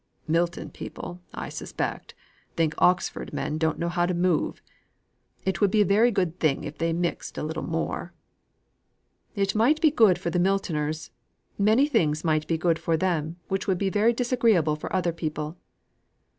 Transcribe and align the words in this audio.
"Milton 0.27 0.71
people, 0.71 1.21
I 1.31 1.49
suspect, 1.49 2.15
think 2.55 2.73
Oxford 2.79 3.33
men 3.33 3.59
don't 3.59 3.77
know 3.77 3.87
how 3.87 4.07
to 4.07 4.15
move. 4.15 4.59
It 5.45 5.61
would 5.61 5.69
be 5.69 5.81
a 5.81 5.85
very 5.85 6.09
good 6.09 6.39
thing 6.39 6.63
if 6.63 6.79
they 6.79 6.91
mixed 6.91 7.37
a 7.37 7.43
little 7.43 7.61
more." 7.61 8.11
"It 9.35 9.53
might 9.53 9.79
be 9.79 9.91
good 9.91 10.17
for 10.17 10.31
the 10.31 10.39
Miltoners. 10.39 11.11
Many 11.59 11.85
things 11.87 12.23
might 12.23 12.47
be 12.47 12.57
good 12.57 12.79
for 12.79 12.97
them 12.97 13.35
which 13.47 13.67
would 13.67 13.77
be 13.77 13.91
very 13.91 14.11
disagreeable 14.11 14.75
for 14.75 14.91
other 14.91 15.13
people." 15.13 15.59